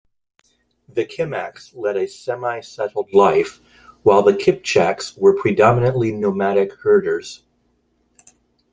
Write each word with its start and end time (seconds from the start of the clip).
The 0.89 1.05
Kimaks 1.05 1.75
led 1.77 1.95
a 1.95 2.07
semi-settled 2.07 3.13
life, 3.13 3.59
while 4.01 4.23
the 4.23 4.33
Kipchaks 4.33 5.15
were 5.15 5.35
predominantly 5.37 6.11
nomadic 6.11 6.73
herders. 6.79 7.43